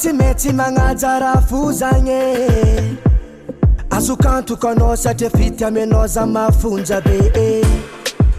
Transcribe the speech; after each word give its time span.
tsy 0.00 0.12
metsy 0.12 0.52
magnajaraha 0.52 1.42
fo 1.48 1.70
e. 2.08 2.96
Azokantoko 3.90 4.68
anao 4.68 4.96
satria 4.96 5.30
fity 5.30 5.64
aminao 5.64 6.06
za 6.06 6.24
mafonja 6.26 7.00
be 7.04 7.30
e. 7.36 7.64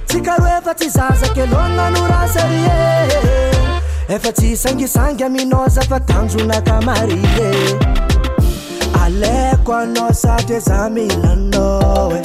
Tsy 0.08 0.22
karo 0.22 0.48
efa 0.48 0.74
tsy 0.74 0.90
zazaka 0.90 1.42
elona 1.44 1.92
rasary 2.10 2.64
e. 2.66 4.14
Efa 4.16 4.32
tsy 4.32 4.56
sangisangy 4.56 5.24
aminao 5.24 5.70
za 5.70 5.82
fa 5.82 6.00
tanjonaka 6.00 6.82
marie. 6.82 7.78
Aleko 9.04 9.74
anao 9.74 10.14
satria 10.14 10.60
za 10.60 10.90
milanao 10.90 12.12
e. 12.14 12.22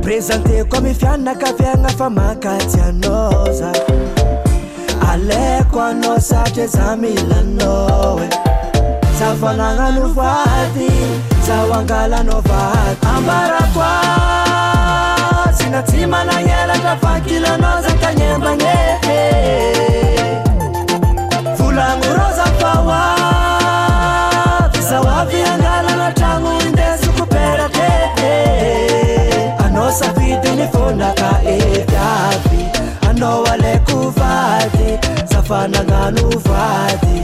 Prezanteko 0.00 0.76
ami 0.76 0.94
fianakafiagna 0.94 1.88
fa 1.88 2.08
makatsy 2.10 2.80
anao 2.80 3.52
za. 3.52 3.72
aleko 5.14 5.80
anao 5.82 6.20
satria 6.20 6.66
za 6.66 6.96
milanaoe 6.96 8.28
za 9.18 9.34
fanagnano 9.40 10.08
vaty 10.08 10.90
zaho 11.46 11.74
angalanao 11.74 12.40
vaty 12.40 13.06
ambarakoa 13.16 13.92
syna 15.58 15.82
tsy 15.82 16.06
managnelatra 16.06 16.96
fakilanao 17.02 17.82
za 17.82 17.90
tagnembagnehe 17.90 19.20
volagno 21.58 22.08
roza 22.18 22.46
faoavy 22.60 24.00
zaho 24.88 25.08
avy 25.20 25.40
angalana 25.52 26.12
tragno 26.12 26.50
indesiko 26.66 27.26
beratehe 27.26 28.34
anao 29.64 29.92
savidiny 29.92 30.68
fonaka 30.72 31.30
eviavy 31.54 32.62
anao 33.10 33.44
fananano 35.48 36.28
vady. 36.46 37.16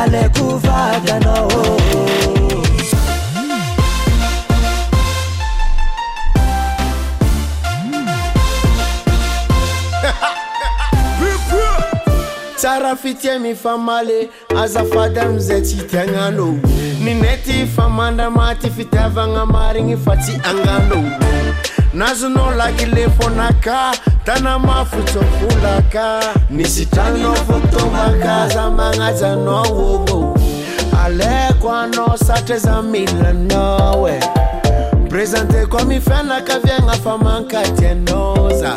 Aleko 0.00 0.58
vady 0.58 1.10
anao. 1.10 1.80
Tsara 12.56 12.96
fitia 12.96 13.38
mifamale 13.38 14.30
azafady 14.62 15.20
amizay 15.20 15.60
tsy 15.60 15.76
tiagnano. 15.76 16.60
Ninety 17.04 17.66
famandra 17.66 18.30
maty 18.30 18.70
fitiavagna 18.70 19.46
marigny 19.46 19.96
fa 19.96 20.16
tsy 20.16 20.32
agnano 20.32 21.04
nazonao 21.94 22.50
lakilefonaka 22.50 23.92
tanamafosofolaka 24.24 26.20
nisy 26.50 26.86
tranonao 26.86 27.34
fotomakaza 27.34 28.70
magnajyanao 28.70 29.94
oko 29.94 30.38
aleko 31.04 31.72
anao 31.72 32.16
satraiza 32.26 32.82
milanao 32.82 34.08
e. 34.08 34.20
Présenteko 35.08 35.78
ami 35.78 36.00
fianakaviagna 36.00 36.92
fa 36.92 37.18
mankaty 37.18 37.86
za. 38.60 38.76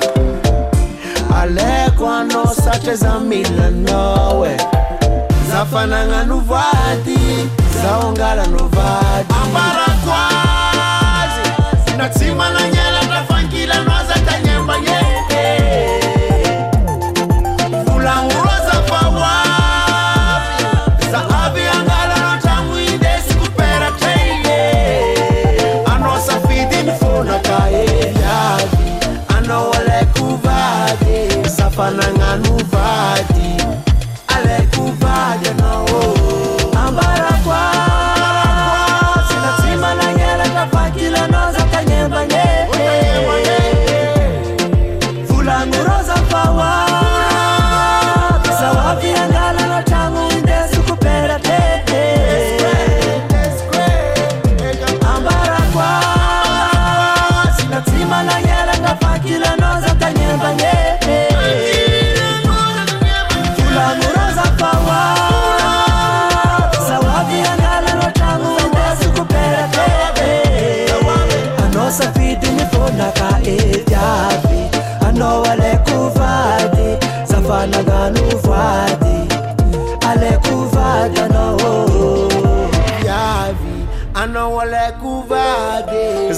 Aleko 1.42 2.10
anao 2.10 2.54
satraiza 2.56 3.20
milanao 3.20 4.46
e. 4.46 4.58
Za 5.52 5.66
fanagnano 5.66 6.40
vady 6.40 7.50
zaongalanao 7.82 8.68
vady. 8.68 9.34
na 11.98 12.10
tsy 12.10 12.32
mananyelatra 12.32 13.24
fankilanoaza 13.28 14.14
tanyambagnete 14.26 15.46
volagnolo 17.86 18.52
azafahoavy 18.58 19.26
za 21.12 21.22
avy 21.44 21.64
angalanao 21.78 22.32
an-tragno 22.34 22.76
indesiko 22.92 23.46
peratra 23.58 24.14
ie 24.26 24.62
anao 25.94 26.20
safidy 26.28 26.80
ny 26.86 26.92
fonaka 27.00 27.58
e 27.82 27.84
viavy 28.18 28.90
anao 29.38 29.68
alaiko 29.80 30.26
vady 30.44 31.18
safanagnano 31.58 32.56
vady. 32.72 33.37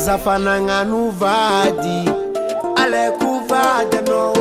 zafanagna 0.09 0.83
no 0.89 1.11
vady 1.11 2.09
aleko 2.81 3.29
vady 3.49 3.97
anao 3.97 4.33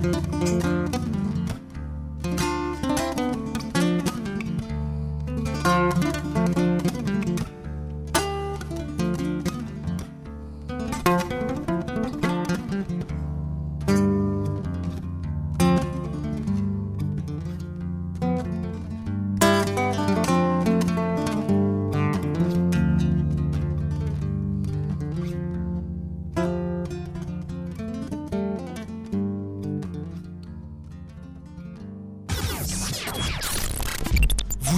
Música 0.00 0.97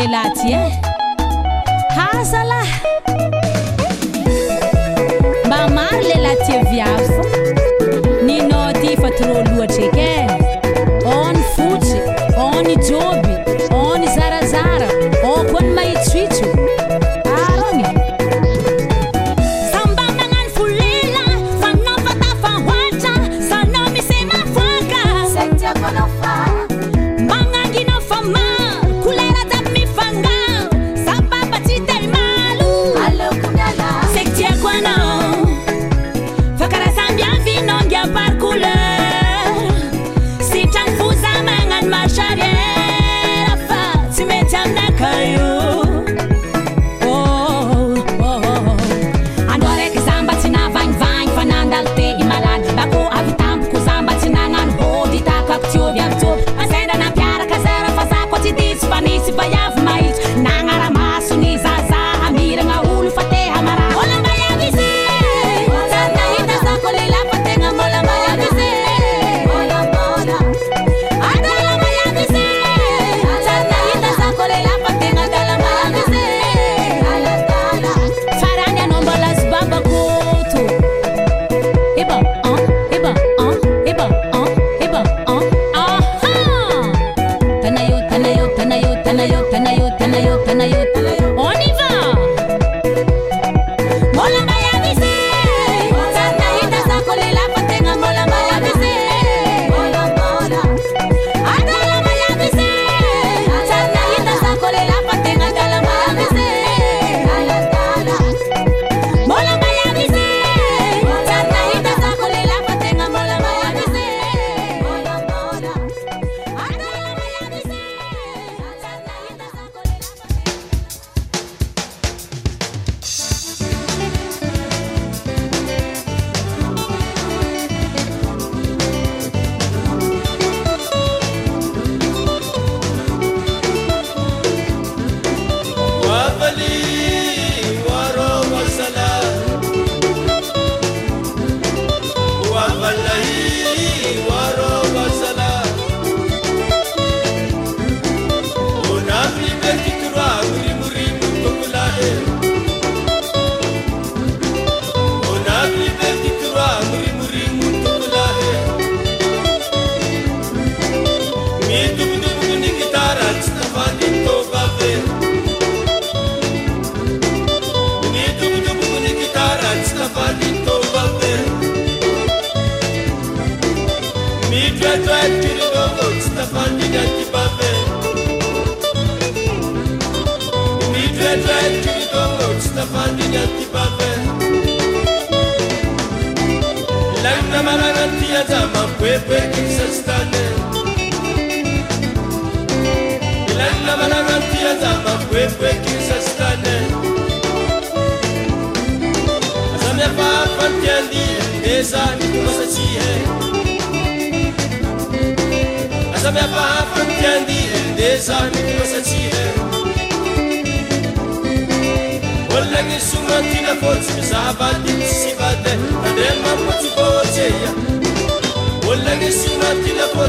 lehilahy 0.00 0.30
ty 0.34 0.52
e. 0.52 0.80
Hazalahy 1.96 2.70
mba 5.46 5.68
maro 5.68 6.00
lehilahy 6.00 6.58
viavy 6.70 7.14
ninao 8.26 8.72
ty 8.72 8.96
fatiroloany 8.96 9.56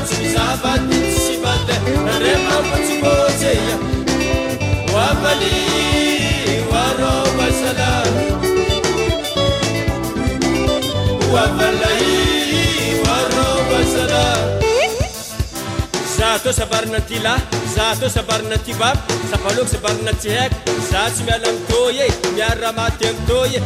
tsy 0.06 0.16
mizavady 0.22 1.00
tsy 1.14 1.34
mande 1.44 1.76
andremamotsymôzeya 2.12 3.76
oabaly 4.94 5.72
za 16.42 16.54
sabarina 16.54 17.00
ty 17.00 17.20
lahy 17.20 17.42
za 17.76 18.10
sabarina 18.10 18.58
ty 18.58 18.74
vavy 18.74 19.00
sapaloko 19.32 19.68
sabarina 19.68 20.14
tsy 20.14 20.30
haiko 20.30 20.72
za 20.92 21.10
tsy 21.14 21.24
miala 21.24 21.52
mitoy 21.52 21.98
e 22.06 22.08
miaramaty 22.36 23.08
amitoy 23.10 23.56
e 23.58 23.62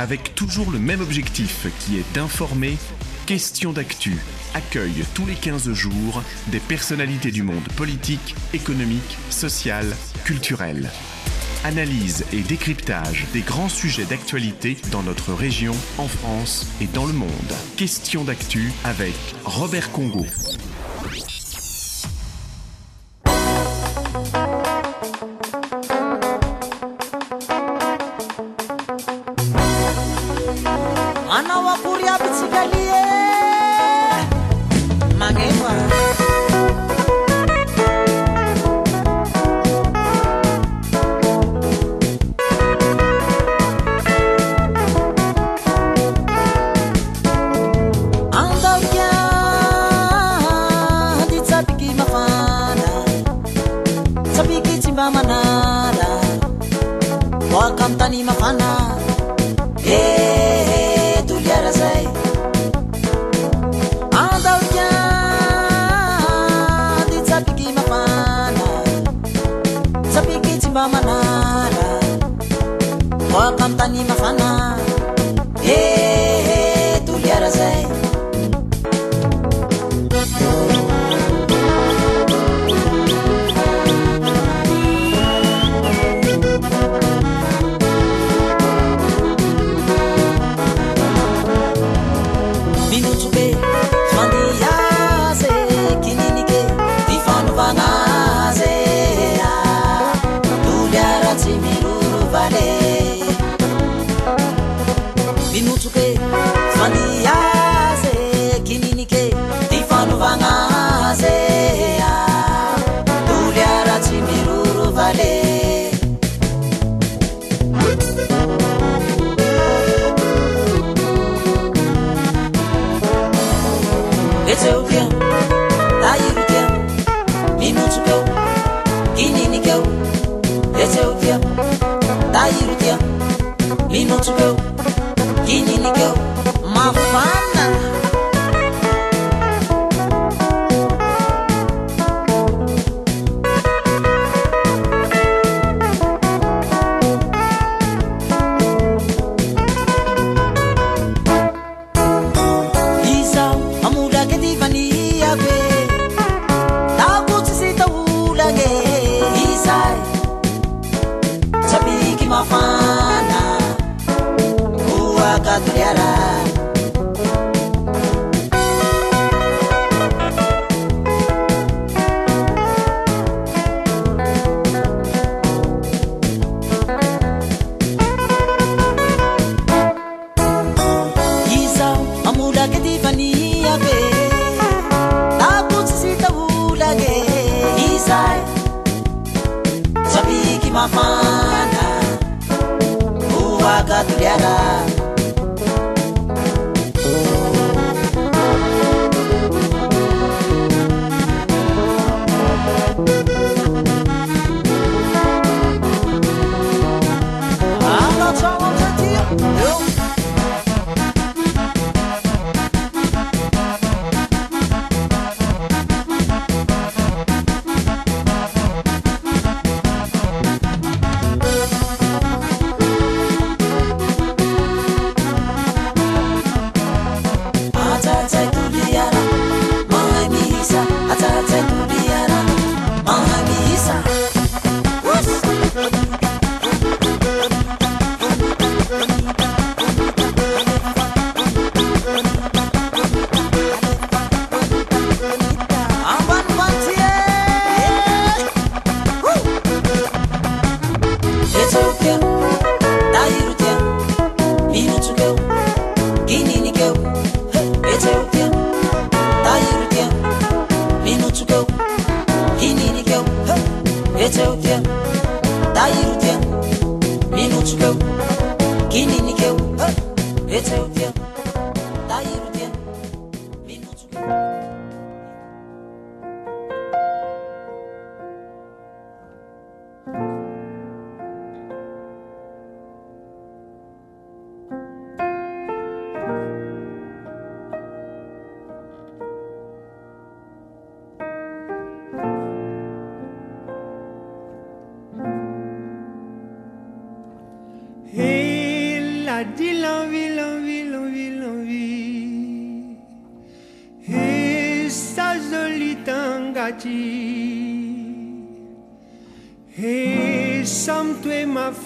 avec 0.00 0.34
toujours 0.34 0.70
le 0.70 0.78
même 0.78 1.02
objectif 1.02 1.66
qui 1.78 1.98
est 1.98 2.14
d'informer 2.14 2.78
Question 3.26 3.72
d'actu 3.72 4.16
accueille 4.54 5.04
tous 5.14 5.24
les 5.24 5.34
15 5.34 5.72
jours 5.72 6.22
des 6.48 6.58
personnalités 6.58 7.30
du 7.30 7.44
monde 7.44 7.62
politique, 7.76 8.34
économique, 8.54 9.18
social, 9.28 9.86
culturel. 10.24 10.90
Analyse 11.62 12.24
et 12.32 12.40
décryptage 12.40 13.26
des 13.32 13.42
grands 13.42 13.68
sujets 13.68 14.06
d'actualité 14.06 14.78
dans 14.90 15.02
notre 15.02 15.32
région, 15.32 15.76
en 15.98 16.08
France 16.08 16.66
et 16.80 16.86
dans 16.86 17.06
le 17.06 17.12
monde. 17.12 17.30
Question 17.76 18.24
d'actu 18.24 18.72
avec 18.82 19.14
Robert 19.44 19.92
Congo. 19.92 20.26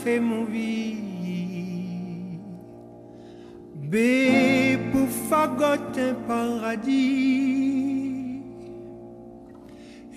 Toi 0.05 0.21
m'a 0.21 0.21
fait 0.21 0.21
mon 0.21 0.45
vie. 0.45 0.97
Bé 3.75 4.79
pour 4.93 5.09
fagoter 5.09 6.11
un 6.11 6.15
paradis. 6.27 7.63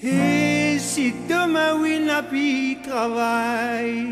Et 0.03 0.77
si 0.79 1.13
demain 1.27 1.75
oui 1.79 1.99
n'a 2.05 2.21
plus 2.21 2.77
travail, 2.83 4.05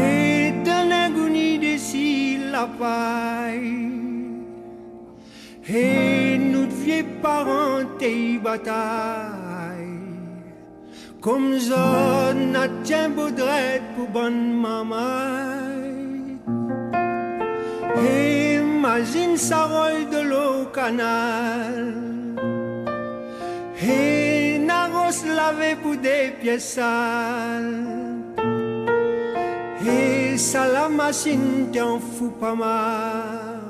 et 0.00 0.52
d'un 0.64 0.90
agonie 0.90 1.58
de 1.58 1.76
si 1.76 2.38
la 2.50 2.68
et 5.68 6.38
nous 6.38 6.68
vieux 6.70 7.04
parents 7.20 7.82
et 8.00 8.38
bataille, 8.38 9.35
comme 11.26 11.58
zone 11.58 12.52
n'a 12.52 12.68
tient 12.84 13.08
baudrette 13.08 13.82
pour 13.96 14.06
bonne 14.06 14.60
maman. 14.60 15.56
Imagine 17.96 19.36
sa 19.36 19.64
rôle 19.64 20.08
de 20.14 20.20
l'eau 20.30 20.66
canal. 20.72 21.94
Et 23.82 24.60
Naros 24.60 25.18
lavé 25.38 25.74
pour 25.82 25.96
des 25.96 26.32
pièces 26.40 26.74
sales. 26.74 27.74
Et 29.84 30.38
ça 30.38 30.68
la 30.68 30.88
machine 30.88 31.72
t'en 31.72 31.98
fout 31.98 32.34
pas 32.38 32.54
mal. 32.54 33.64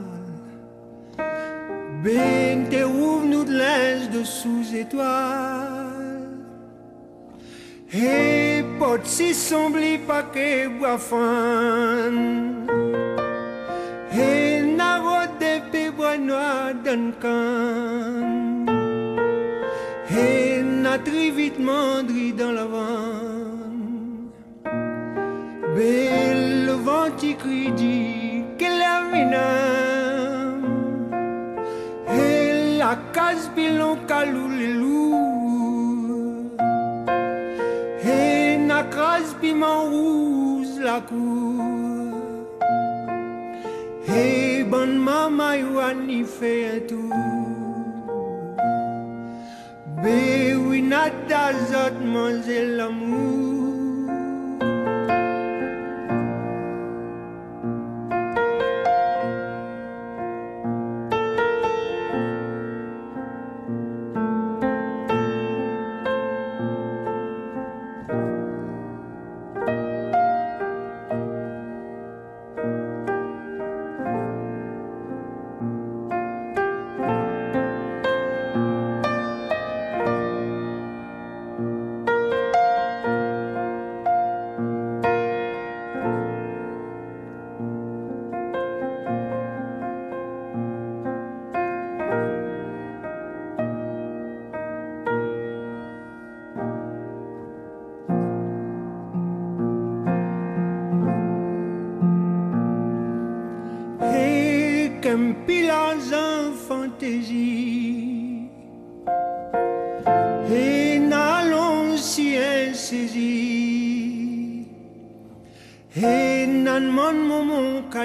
Ben 2.04 2.68
te 2.68 2.84
ouvre 2.84 3.24
nous 3.24 3.44
de 3.44 3.56
linge 3.56 4.10
de 4.10 4.22
sous 4.24 4.66
étoiles. 4.74 5.75
Et 7.94 8.64
pot 8.80 9.00
si 9.04 9.32
sombli 9.32 9.98
pas 9.98 10.24
que 10.24 10.66
bois 10.76 10.98
fan. 10.98 12.66
Et 14.12 14.60
Naro 14.62 15.26
de 15.40 15.60
pe 15.70 15.90
bois 15.96 16.18
noir 16.18 16.74
d'un 16.84 17.12
camp. 17.22 18.66
Et 20.10 20.62
n'a 20.62 20.98
très 20.98 21.30
vite 21.30 21.60
mandri 21.60 22.32
dans 22.32 22.50
la 22.50 22.64
vente. 22.64 24.34
Belle 25.76 26.66
le 26.66 26.72
vent 26.72 27.10
qui 27.16 27.36
crie 27.36 27.70
dit 27.70 28.42
qu'elle 28.58 28.82
a 28.82 29.02
minam. 29.12 30.62
Et 32.10 32.78
la 32.78 32.98
case 33.12 33.48
pilon 33.54 33.96
calou 34.08 34.48
les 34.58 34.72
loups. 34.72 35.35
Crase 38.90 39.34
piment 39.40 39.82
rouge 39.90 40.78
la 40.80 41.00
cour. 41.00 41.64
Et 44.08 44.64
bonne 44.64 44.98
maman 44.98 45.52
y 46.08 46.24
fait 46.24 46.76
un 46.76 46.80
tour. 46.86 47.12
Be 50.02 50.54
oui 50.54 50.82
nada 50.82 51.52
zot 51.70 51.98
manger 52.04 52.76
l'amour. 52.76 53.55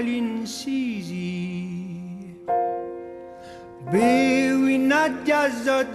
Moment 0.01 0.45
câlin 0.45 0.45
sisi. 0.45 1.67
Be 3.91 4.53
oui 4.53 4.77
nadia 4.77 5.49
zot 5.49 5.87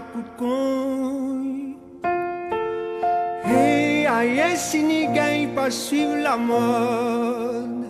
coup 0.00 0.22
de 0.22 0.32
con 0.38 1.58
et 3.50 4.06
aïe 4.06 4.42
gagne 5.14 5.48
pas 5.54 5.70
suivre 5.70 6.16
la 6.16 6.36
mode 6.36 7.84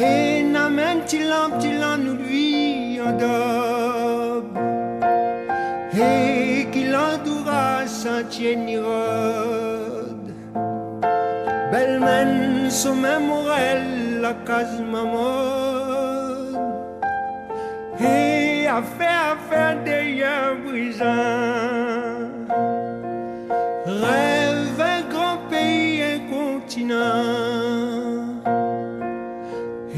et 0.00 0.42
n'amène 0.42 1.00
petit 1.00 1.22
lampe 1.22 1.62
nous 2.04 2.14
de 2.14 2.22
vie 2.22 3.00
en 3.06 3.12
daube 3.12 4.58
et 5.94 6.66
qu'il 6.72 6.94
entoura 6.96 7.86
sentier 7.86 8.56
ni 8.56 8.78
rode. 8.78 10.32
Belle 11.70 12.00
mène 12.00 12.70
son 12.70 12.94
mémorel 12.94 14.20
la 14.20 14.34
case 14.46 14.80
maman 14.80 15.51
brisant. 20.64 21.06
Rêve 23.86 24.80
un 24.80 25.02
grand 25.12 25.38
pays, 25.50 26.02
un 26.02 26.20
continent. 26.30 27.22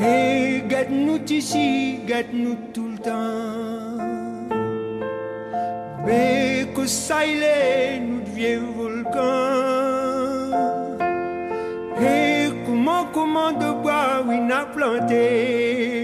Et 0.01 0.63
guette-nous 0.69 1.21
ici, 1.29 2.01
guette-nous 2.07 2.57
tout 2.73 2.89
le 2.89 2.99
temps. 2.99 4.05
Mais 6.07 6.67
que 6.75 6.87
ça 6.87 7.25
il 7.25 7.43
est, 7.43 8.01
nous 8.01 8.21
deviens 8.21 8.61
volcan. 8.77 9.15
Et 12.01 12.51
comment, 12.67 13.07
comment 13.13 13.53
de 13.53 13.71
bois, 13.83 14.23
oui, 14.27 14.41
n'a 14.41 14.67
planté. 14.67 16.04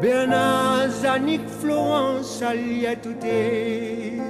Bernard, 0.00 0.90
Zanik, 0.90 1.40
Florence, 1.60 2.42
Aliatouté. 2.42 4.20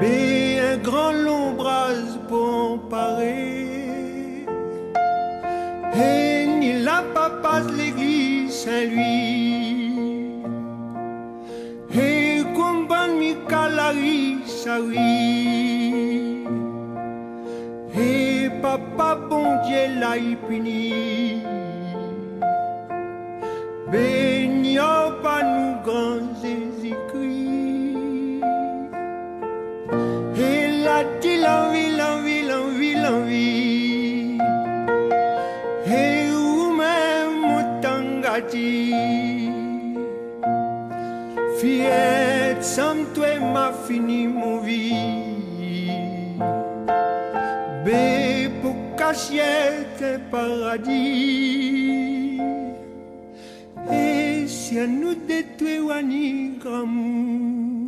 Mais 0.00 0.60
un 0.60 0.76
grand 0.78 1.12
long 1.12 1.52
bras 1.52 1.94
pour 2.28 2.72
emparer. 2.72 4.46
Et 5.94 6.46
ni 6.46 6.82
la 6.82 7.02
papa 7.14 7.60
de 7.62 7.72
l'église 7.76 8.52
Saint-Louis. 8.52 10.42
Et 11.94 12.42
combat 12.54 13.08
mi 13.08 13.36
calari 13.48 14.38
bon 19.16 19.56
Dieu 19.66 19.98
l'a 19.98 20.14
puni. 20.46 21.42
Baignons 23.90 25.20
pas 25.22 25.42
nous 25.42 25.74
grands 25.84 26.28
Jésus-Christ. 26.42 27.20
Et 30.36 30.86
a-t-il 30.86 31.46
envie, 31.46 31.96
l'envie, 31.96 32.42
l'envie, 32.46 32.94
l'envie? 32.94 34.38
Et 35.86 36.30
vous-même, 36.30 37.40
mon 37.40 37.80
tangati. 37.80 38.94
Fiat, 41.58 42.62
sans 42.62 43.04
toi, 43.14 43.38
m'a 43.52 43.72
fini 43.86 44.26
mon 44.28 44.58
vie. 44.58 45.19
l'assiette 49.10 50.02
est 50.02 50.20
paradis. 50.30 51.90
Et 53.92 54.46
si 54.46 54.76
elle 54.76 55.00
nous 55.00 55.16
détruit, 55.30 55.80
ni 56.04 56.58
amour. 56.64 57.80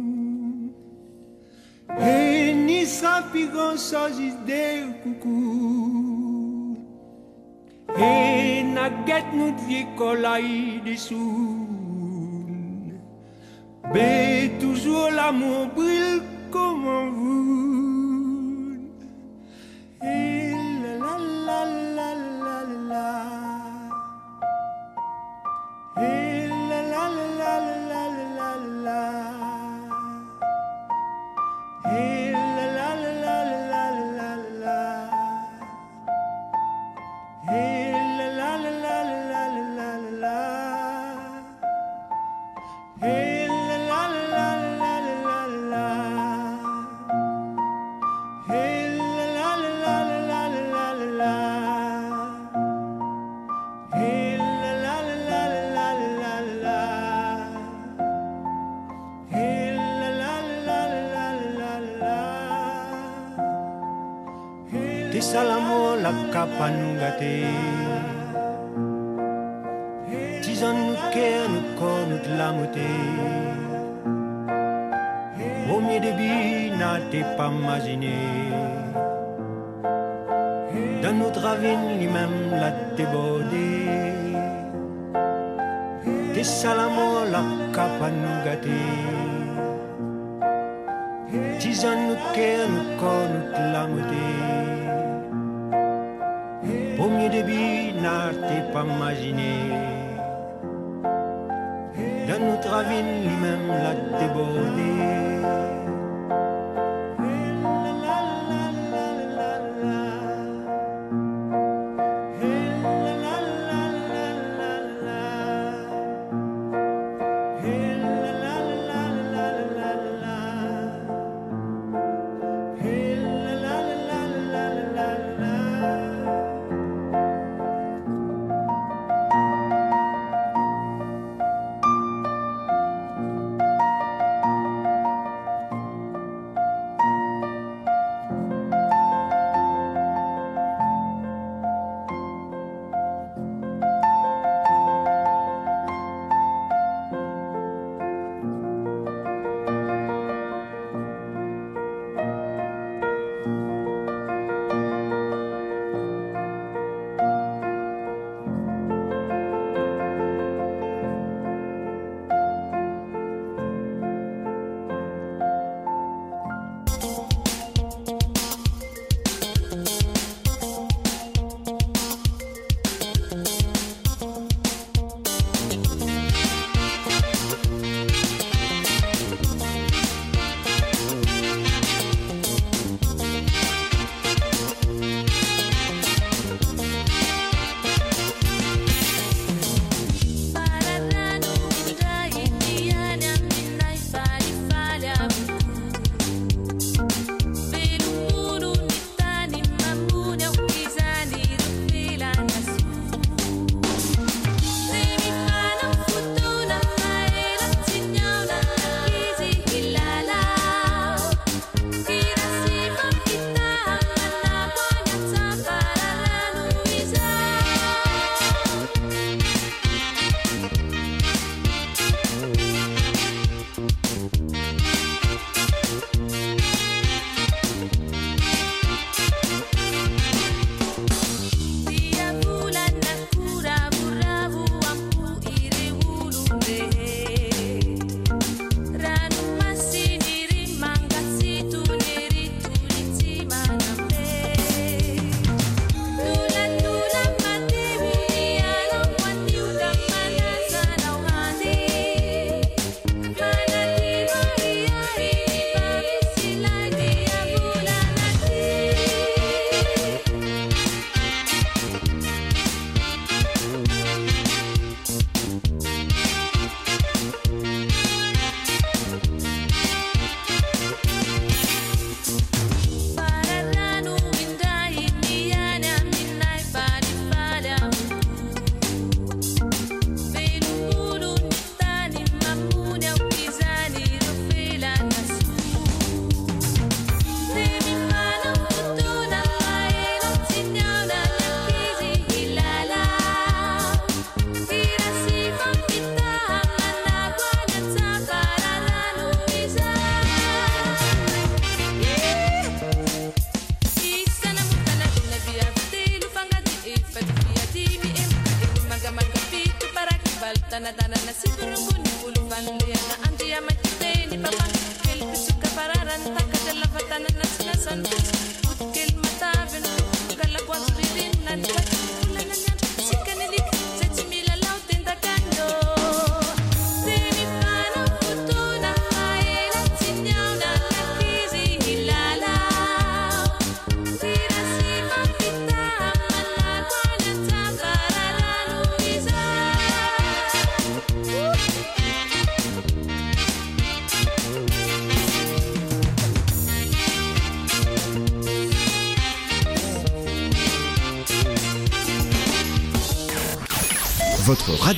Et 2.00 2.54
ni 2.66 2.84
sa 2.86 3.22
pigon 3.32 3.76
sans 3.76 4.12
idée, 4.30 4.82
coucou. 5.02 6.76
Et 7.96 8.64
n'a 8.74 8.90
guette 9.06 9.32
nous 9.32 9.52
de 9.52 9.80
colaï 9.96 10.80
dessous. 10.84 11.68
Mais 13.94 14.50
toujours 14.58 15.10
l'amour 15.18 15.68
brille 15.76 16.22
comme 16.50 16.84
en 16.98 17.06
vous. 17.10 17.62
Et 20.02 20.31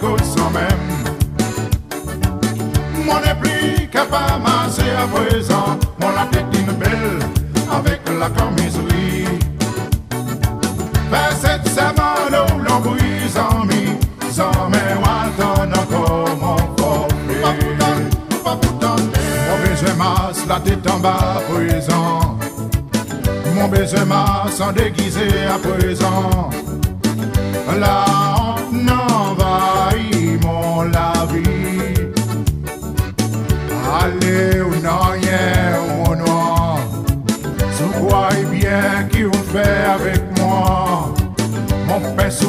good 0.00 0.24
sans 0.24 0.50
même. 0.50 0.86
Mon 3.04 3.20
n'est 3.20 3.34
plus 3.34 3.88
capable 3.88 4.44
assez 4.64 4.90
à 4.90 5.06
présent, 5.06 5.78
mon 6.00 6.10
la 6.10 6.26
tête 6.26 6.46
une 6.54 6.72
belle 6.74 7.18
avec 7.70 8.00
la 8.18 8.30
camiserie. 8.30 9.26
Vers 11.10 11.32
cette 11.32 11.68
semaine 11.68 12.34
où 12.54 12.58
l'on 12.58 12.80
brise 12.80 13.36
en 13.36 13.64
mi, 13.64 13.96
sans 14.30 14.68
mes 14.70 14.94
watons 15.02 15.72
encore 15.82 16.36
mon 16.40 16.56
corps. 16.76 17.08
Pas 17.42 17.54
pour 17.58 18.42
pas 18.44 18.56
pour 18.56 18.78
tenter. 18.78 19.20
Mon 19.48 19.58
baiser 19.64 19.96
masse 19.96 20.46
la 20.48 20.60
tête 20.60 20.90
en 20.90 20.98
bas 20.98 21.42
présent. 21.50 22.38
Mon 23.54 23.68
baiser 23.68 24.04
masse 24.04 24.60
en 24.60 24.72
déguisé 24.72 25.28
à 25.46 25.58
présent. 25.58 26.50
Là, 27.78 28.29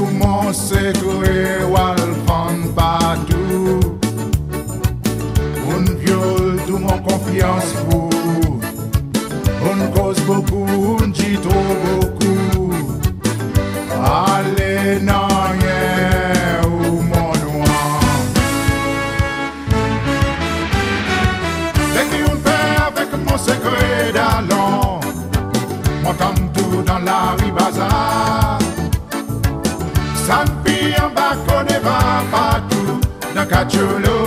more 0.09 0.53
sick. 0.53 1.10
my 33.63 33.69
true 33.69 33.99
love. 33.99 34.20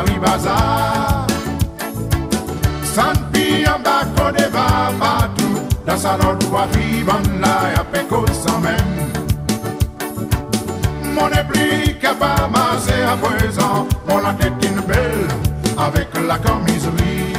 Paris 0.00 0.18
Bazaar. 0.24 1.26
Sanpi 2.94 3.64
an 3.72 3.80
bako 3.86 4.26
de 4.36 4.46
va 4.54 4.66
patou, 5.00 5.52
dan 5.86 5.98
salon 5.98 6.38
wafi 6.54 7.04
ban 7.08 7.24
la 7.42 7.54
ya 7.74 7.82
peko 7.92 8.20
san 8.42 8.62
men. 8.64 8.86
Mon 11.14 11.30
épli 11.40 11.98
ka 12.02 12.12
pa 12.20 12.48
mase 12.54 12.96
à 13.12 13.16
présent, 13.24 13.86
mon 14.08 14.18
la 14.24 14.32
tête 14.40 14.64
une 14.68 14.80
belle, 14.90 15.28
avec 15.86 16.08
la 16.28 16.38
camiserie. 16.38 17.36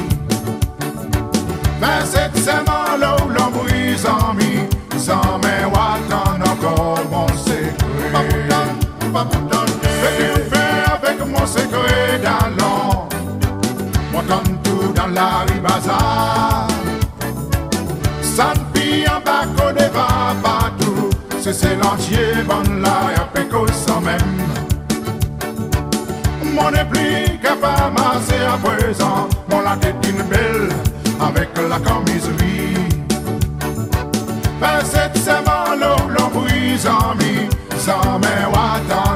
Mais 1.82 2.01
c'est 2.12 2.34
seulement 2.45 2.86
l'eau 3.01 3.22
l'embrise 3.36 4.05
en 4.05 4.36
mi, 4.36 4.53
sans 4.97 5.39
mes 5.43 5.66
watans. 5.74 6.20
Bazar, 15.62 16.68
sans 18.22 18.53
pire, 18.74 19.14
un 19.16 19.20
bac 19.20 19.49
au 19.68 19.72
départ, 19.72 20.36
partout, 20.41 21.09
c'est 21.39 21.76
l'ancien 21.76 22.43
bon 22.47 22.82
là 22.82 23.12
et 23.12 23.20
un 23.20 23.26
pécot 23.34 23.68
sans 23.68 24.01
même. 24.01 24.18
Mon 26.43 26.70
éplique 26.70 27.45
a 27.45 27.55
pas 27.55 27.91
massé 27.91 28.36
à 28.43 28.57
présent, 28.57 29.30
mon 29.49 29.62
la 29.62 29.76
tête 29.78 29.95
est 30.03 30.24
belle 30.24 30.70
avec 31.20 31.49
la 31.70 31.80
camisolie. 31.80 32.76
27 34.59 35.12
cette 35.16 35.45
l'eau, 35.80 36.09
l'on 36.09 36.41
puisse 36.41 36.86
en 36.86 37.16
mi, 37.16 37.47
sans 37.78 38.20
mais 38.20 38.45
ouata. 38.45 39.11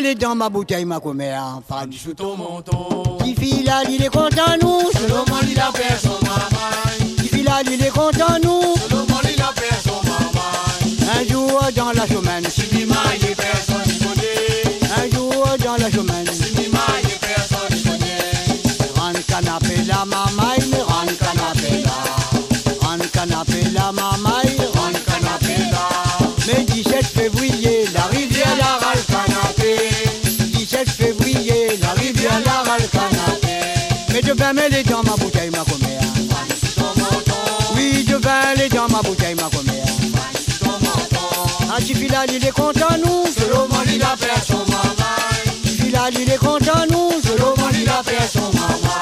les 0.00 0.14
dans 0.14 0.34
ma 0.34 0.48
bouteille, 0.48 0.84
ma 0.84 1.00
commère. 1.00 1.60
Femme 1.68 1.92
sous 1.92 2.14
ton 2.14 2.36
menton. 2.36 3.18
Qui 3.24 3.34
fit 3.34 3.62
la 3.62 3.82
il 3.88 4.02
est 4.02 4.08
content 4.08 4.56
nous. 4.60 4.90
Selon 4.92 5.24
mon 5.28 5.40
lit, 5.40 5.54
la 5.54 5.70
paix, 5.72 5.96
son 6.00 6.18
maman. 6.22 7.16
Qui 7.18 7.28
fit 7.28 7.42
la 7.42 7.62
il 7.62 7.82
est 7.84 7.90
content 7.90 8.38
nous. 8.42 8.74
Selon 8.88 9.06
mon 9.08 9.20
lit, 9.28 9.36
la 9.36 9.52
paix, 9.54 9.74
son 9.82 10.00
maman. 10.08 11.18
Un 11.18 11.24
jour 11.32 11.60
dans 11.74 11.92
la 11.92 12.06
chômage. 12.06 12.27
Bouteille 34.54 35.50
ma 35.50 35.58
commère. 35.58 36.00
Oui, 37.74 38.06
je 38.08 38.14
vais 38.16 38.28
aller 38.28 38.68
dans 38.68 38.88
ma 38.88 39.02
bouteille 39.02 39.34
ma 39.34 39.42
commère. 39.42 39.84
Ah, 41.70 41.80
Tifila, 41.80 42.24
il 42.28 42.44
est 42.44 42.50
content, 42.50 42.96
nous. 43.04 43.24
Seulement, 43.32 43.82
il 43.86 44.02
a 44.02 44.16
fait 44.16 44.40
son 44.46 44.58
maman. 44.58 44.94
Tifila, 45.64 46.10
il 46.12 46.30
est 46.30 46.38
content, 46.38 46.86
nous. 46.90 47.10
Seulement, 47.22 47.68
il 47.72 47.88
a 47.88 48.02
fait 48.02 48.28
son 48.28 48.50
maman. 48.52 48.96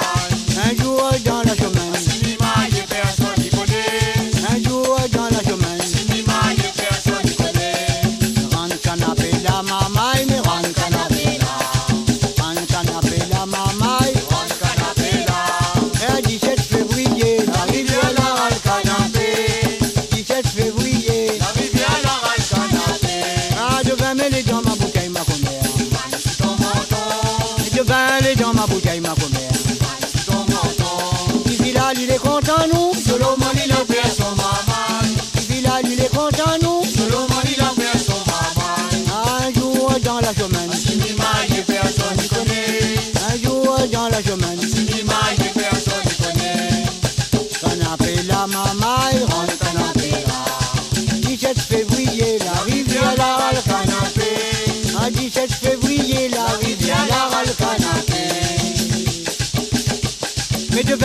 Un 0.64 0.82
jour 0.82 1.10
dans 1.24 1.35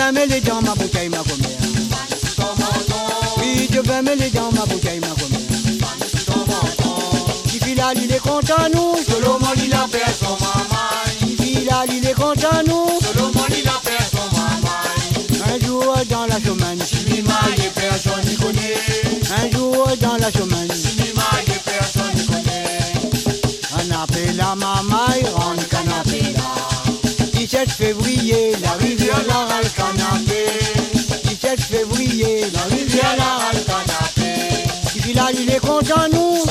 Mais 0.02 0.08
je 0.08 0.14
vais 0.14 0.28
mêler 0.28 0.42
dans 0.42 0.62
ma 0.62 0.74
bouteille 0.74 1.10
ma 1.10 1.18
commère. 1.18 1.58
Oui, 3.38 3.70
je 3.72 3.80
vais 3.80 4.02
mêler 4.02 4.32
dans 4.32 4.52
ma 4.52 4.66
bouteille 4.66 5.00
ma 5.00 5.08
commère. 5.10 5.40
Tifila, 7.46 7.94
il 7.96 8.12
est 8.12 8.20
content 8.20 8.68
nous. 8.74 8.96
Solomon, 9.04 9.54
il 9.58 9.74
a 9.74 9.88
fait 9.88 10.12
son 10.20 10.32
maman. 10.40 10.90
Tifila, 11.20 11.86
il 11.88 12.08
est 12.08 12.14
content 12.14 12.64
nous. 12.66 12.88
Solomon, 13.00 13.31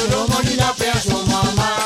Solomon, 0.00 0.40
il 0.50 0.60
a 0.60 0.72
fait 0.76 0.98
son 1.08 1.18
maman. 1.26 1.76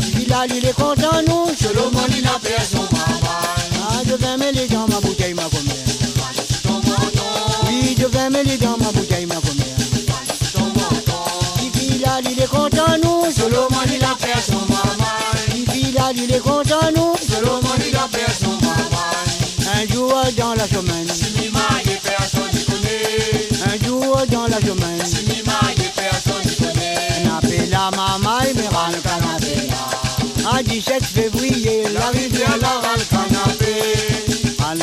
Tifila, 0.00 0.46
il 0.48 0.64
est 0.64 0.72
content 0.74 1.22
nous. 1.26 1.48
Solomon, 1.60 2.06
il 2.16 2.26
a 2.26 2.38
fait 2.40 2.64
son 2.64 2.82
maman. 2.82 3.40
Ah, 3.88 4.02
je 4.06 4.14
vais 4.14 4.36
mêler 4.36 4.68
dans 4.68 4.86
ma 4.86 5.00
bouteille 5.00 5.34
ma. 5.34 5.42
Oui, 7.66 7.96
je 7.98 8.06
vais 8.06 8.30
mêler 8.30 8.56
dans 8.58 8.76
ma 8.78 8.92
bouteille 8.92 9.26
ma 9.26 9.34
il 12.30 12.40
est 12.40 12.46
content 12.46 12.96
nous. 13.02 13.30
Solomon, 13.32 13.82
il 13.92 14.04
a 14.04 14.14
fait 14.18 14.40
son 14.40 14.60
maman. 14.68 15.10
Tifila, 15.50 16.12
il 16.14 16.32
est 16.32 16.38
content 16.38 16.63
7 30.94 31.04
février, 31.06 31.82
la 31.92 32.06
rivière 32.10 32.56
là 32.60 32.80
le 32.96 33.02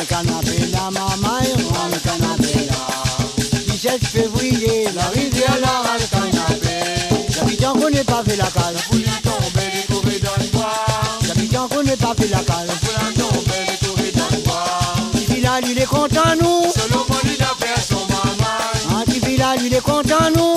canapé. 0.04 0.58
La 0.70 0.90
maman 0.90 1.38
le 1.90 1.98
canapé 2.00 2.66
là. 2.66 2.74
17 3.38 4.04
février, 4.04 4.88
la 4.94 5.04
rivière 5.04 5.56
le 5.56 6.06
canapé. 6.10 6.76
L'habitant 7.34 7.72
qu'on 7.72 7.88
n'est 7.88 8.04
pas 8.04 8.22
fait 8.24 8.36
la 8.36 8.44
cale. 8.44 8.74
La 8.74 8.82
n'est 11.82 11.96
pas 11.96 12.14
fait 12.14 12.28
la 12.28 12.40
cale. 12.40 12.66
La 12.66 12.74
foule 12.74 13.12
tombée, 13.14 13.64
décorée 13.80 14.12
dans 14.12 14.36
le 14.36 14.42
bois. 14.42 14.68
Villal, 15.30 15.64
il 15.66 15.78
est 15.78 15.86
content 15.86 16.36
nous. 16.38 16.70
Selon 16.74 17.06
mon 17.08 17.20
idée, 17.30 17.46
son 17.88 18.04
maman. 18.12 19.00
Est 19.00 20.36
nous. 20.36 20.51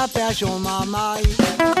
Solomon, 0.00 0.08
il 0.16 0.22
a 0.22 0.28
fait 0.28 0.34
son 0.34 0.58
mamaille. 0.60 1.79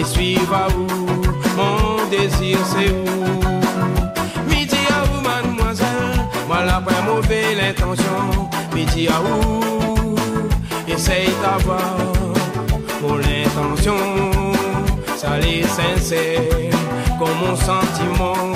Mi 0.00 0.06
suivre 0.06 0.54
à 0.54 0.68
où, 0.68 0.86
mon 1.56 2.08
désir 2.10 2.58
c'est 2.64 2.90
où? 2.90 3.04
Midi 4.48 4.78
à 4.88 5.04
où, 5.04 5.20
mademoiselle, 5.20 6.26
moi 6.48 6.64
la 6.64 6.80
pas 6.80 7.02
mauvaise 7.06 7.56
l'intention. 7.56 8.48
Midi 8.74 9.08
à 9.08 9.20
où, 9.20 10.14
essaye 10.88 11.30
d'avoir 11.42 11.96
mon 13.02 13.18
intention 13.18 13.96
ça 15.16 15.36
l'est 15.38 15.64
sincère, 15.64 16.40
comme 17.18 17.36
mon 17.46 17.56
sentiment, 17.56 18.52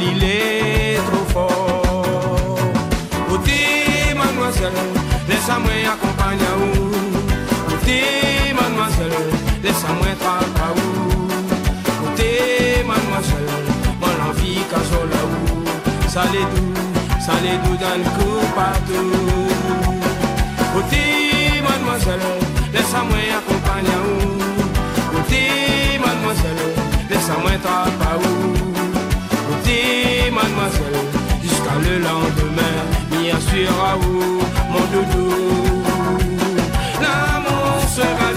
l'île 0.00 0.24
est 0.24 0.96
trop 1.08 1.26
fort. 1.34 2.58
Côté 3.28 4.14
mademoiselle, 4.16 4.72
laisse-moi 5.28 5.76
accompagner 5.92 6.54
où. 6.62 7.70
Côté 7.70 8.00
mademoiselle, 8.58 9.35
laisse-moi 9.66 10.06
être 10.12 10.30
à 10.66 10.70
où. 10.78 10.88
Côté 12.00 12.30
mademoiselle, 12.86 13.52
mon 14.00 14.16
envie 14.28 14.62
qu'à 14.70 14.82
là 15.12 15.22
où. 15.32 16.08
Ça 16.08 16.22
l'est 16.32 16.48
doux, 16.52 16.74
ça 17.24 17.34
l'est 17.42 17.58
doux 17.64 17.78
dans 17.84 17.98
le 18.02 18.08
cou 18.16 18.30
partout. 18.54 19.12
Côté 20.74 21.02
mademoiselle, 21.66 22.28
laisse-moi 22.72 23.20
accompagner 23.38 23.98
à 23.98 24.06
où. 24.10 24.16
Côté 25.12 25.42
mademoiselle, 26.04 26.64
laisse-moi 27.10 27.52
être 27.56 27.76
pas 28.00 28.16
où. 28.22 28.34
Côté 29.48 29.78
mademoiselle, 30.38 31.00
jusqu'à 31.42 31.76
le 31.86 31.94
lendemain, 32.08 32.76
m'y 33.10 33.30
assurera 33.36 33.92
où 33.96 34.14
mon 34.72 34.84
doudou. 34.92 35.30
L'amour 37.02 37.80
sera 37.96 38.35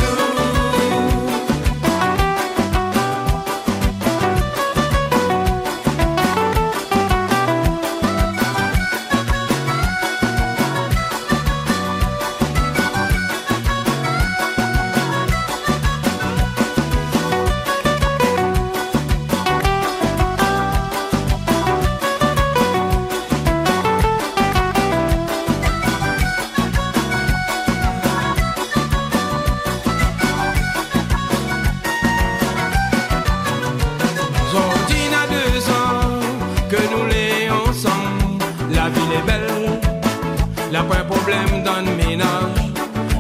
dans 41.63 41.82
le 41.86 41.95
ménage, 41.95 42.73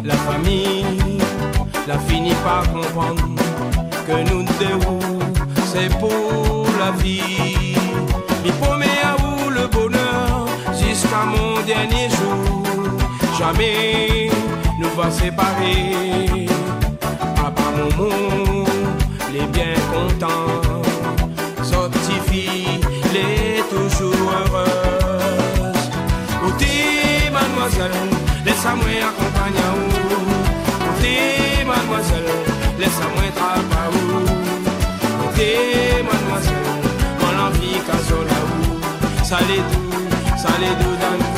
la 0.03 0.15
famille 0.15 0.85
n'a 1.87 1.99
fini 1.99 2.33
par 2.43 2.63
comprendre 2.71 3.23
que 4.07 4.29
nous 4.29 4.43
deux, 4.43 4.79
c'est 5.65 5.89
pour 5.99 6.65
la 6.79 6.91
vie. 6.91 7.75
Mais 8.43 8.51
promets 8.61 9.01
à 9.03 9.15
vous 9.21 9.49
le 9.49 9.67
bonheur 9.67 10.47
jusqu'à 10.79 11.23
mon 11.25 11.61
dernier 11.65 12.09
jour. 12.09 12.63
Jamais 13.37 14.29
nous 14.79 14.89
va 14.97 15.11
séparer. 15.11 16.47
Papa, 17.35 17.61
maman, 17.77 18.65
les 19.31 19.45
bien 19.47 19.75
contents, 19.93 20.81
sorti. 21.63 22.78
mademoiselle, 27.69 28.09
laisse-moi 28.45 28.95
accompagner 29.09 29.69
vous. 29.75 30.25
Montez, 30.85 31.65
mademoiselle, 31.65 32.31
laisse-moi 32.79 33.29
trapper 33.35 33.87
vous. 33.91 34.19
Montez, 35.19 36.03
mademoiselle, 36.03 36.69
mon 37.19 37.35
envie 37.45 37.79
qu'à 37.85 37.97
là 38.29 38.39
où. 38.49 39.23
Salé 39.23 39.57
tout, 39.71 40.37
salé 40.37 40.67
tout 40.79 40.95
dans 41.01 41.28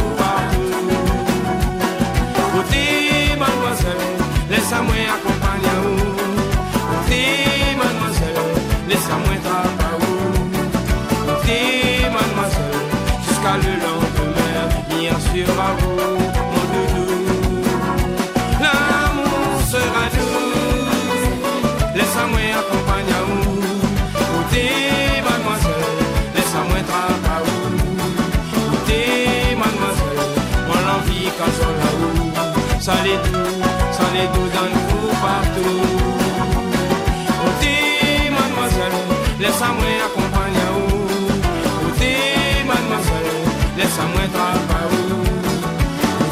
Outis, 37.46 38.30
mademoiselle, 38.30 38.98
laissez-moi 39.40 39.92
accompagner 40.06 40.70
où 40.78 41.92
dis 41.98 42.64
mademoiselle, 42.68 43.32
laissez-moi 43.78 44.26
travailler, 44.34 45.22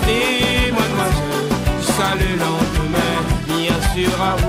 dis 0.05 0.71
mademoiselle, 0.71 1.49
salut 1.97 2.35
l'entre-mère, 2.37 3.23
bien 3.47 3.79
sûr 3.93 4.21
à 4.21 4.35
vous. 4.35 4.48